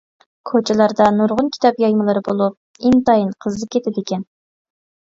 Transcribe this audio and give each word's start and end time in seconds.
كوچىلاردا 0.51 1.09
نۇرغۇن 1.17 1.51
كىتاب 1.57 1.77
يايمىلىرى 1.85 2.25
بولۇپ، 2.31 2.89
ئىنتايىن 2.91 3.31
قىزىپ 3.47 3.79
كېتىدىكەن. 3.79 4.31